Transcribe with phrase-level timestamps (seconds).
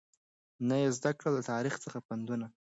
[0.67, 2.47] نه یې زده کړل له تاریخ څخه پندونه